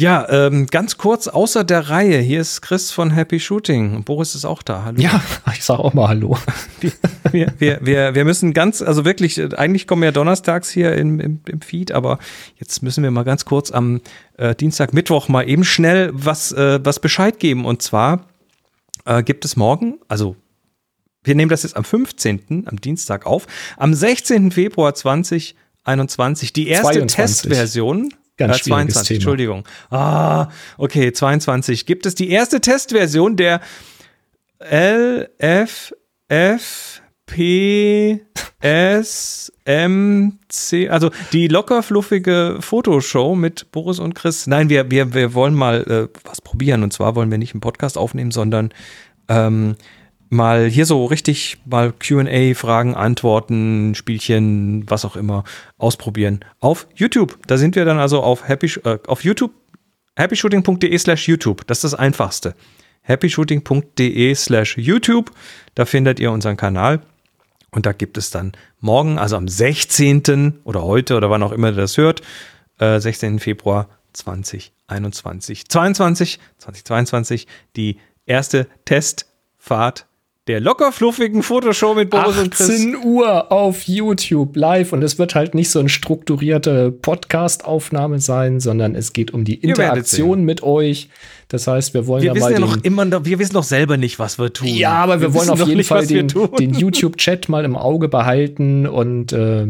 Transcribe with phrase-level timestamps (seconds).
[0.00, 2.20] Ja, ähm, ganz kurz außer der Reihe.
[2.20, 4.02] Hier ist Chris von Happy Shooting.
[4.02, 4.84] Boris ist auch da.
[4.84, 4.98] Hallo.
[4.98, 6.38] Ja, ich sage auch mal Hallo.
[7.32, 11.40] Wir, wir, wir, wir müssen ganz, also wirklich, eigentlich kommen wir donnerstags hier im, im,
[11.46, 12.18] im Feed, aber
[12.56, 14.00] jetzt müssen wir mal ganz kurz am
[14.36, 17.66] äh, Dienstag, Mittwoch mal eben schnell was, äh, was Bescheid geben.
[17.66, 18.26] Und zwar
[19.04, 20.34] äh, gibt es morgen, also
[21.22, 23.46] wir nehmen das jetzt am 15., am Dienstag auf,
[23.76, 24.50] am 16.
[24.50, 27.14] Februar 2021 die erste 22.
[27.14, 29.16] Testversion Ganz äh, 22, Thema.
[29.16, 29.68] Entschuldigung.
[29.90, 30.48] Ah,
[30.78, 31.84] okay, 22.
[31.84, 33.60] Gibt es die erste Testversion der
[34.60, 35.20] LFFPSMC,
[40.90, 44.46] also die locker fluffige Fotoshow mit Boris und Chris.
[44.46, 46.82] Nein, wir, wir, wir wollen mal äh, was probieren.
[46.82, 48.72] Und zwar wollen wir nicht einen Podcast aufnehmen, sondern
[49.28, 49.76] ähm,
[50.30, 55.44] mal hier so richtig mal QA, Fragen, Antworten, Spielchen, was auch immer
[55.76, 57.38] ausprobieren auf YouTube.
[57.46, 59.52] Da sind wir dann also auf Happy äh, auf YouTube
[60.16, 61.66] happyshooting.de slash YouTube.
[61.66, 62.54] Das ist das einfachste.
[63.02, 65.32] happyshooting.de slash YouTube.
[65.74, 67.00] Da findet ihr unseren Kanal.
[67.72, 70.60] Und da gibt es dann morgen, also am 16.
[70.64, 72.20] oder heute oder wann auch immer ihr das hört,
[72.78, 73.38] äh, 16.
[73.38, 77.46] Februar 2021, 22, 2022,
[77.76, 80.06] die erste Testfahrt
[80.50, 82.70] der locker fluffigen Fotoshow mit Boris und Chris.
[82.70, 88.58] 18 Uhr auf YouTube live und es wird halt nicht so eine strukturierte Podcast-Aufnahme sein,
[88.58, 91.08] sondern es geht um die Interaktion mit euch.
[91.46, 92.52] Das heißt, wir wollen wir ja mal.
[92.52, 94.66] Ja noch immer, wir wissen doch selber nicht, was wir tun.
[94.66, 98.08] Ja, aber wir, wir wollen auf jeden nicht, Fall den, den YouTube-Chat mal im Auge
[98.08, 99.68] behalten und äh,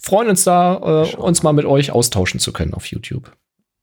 [0.00, 3.32] freuen uns da, äh, uns mal mit euch austauschen zu können auf YouTube.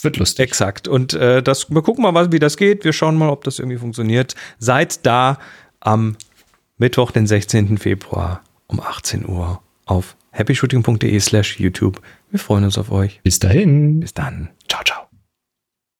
[0.00, 0.44] Wird lustig.
[0.44, 0.88] Exakt.
[0.88, 2.84] Und äh, das, wir gucken mal, wie das geht.
[2.84, 4.34] Wir schauen mal, ob das irgendwie funktioniert.
[4.58, 5.38] Seid da
[5.82, 6.16] am
[6.78, 7.78] Mittwoch, den 16.
[7.78, 12.00] Februar um 18 Uhr auf happyshooting.de slash YouTube.
[12.30, 13.20] Wir freuen uns auf euch.
[13.22, 14.00] Bis dahin.
[14.00, 14.48] Bis dann.
[14.68, 15.11] Ciao, ciao.